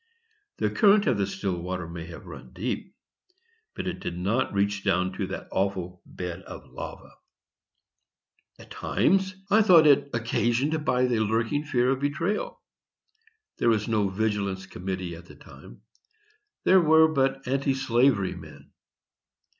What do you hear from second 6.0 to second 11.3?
bed of lava. At times I thought it occasioned by the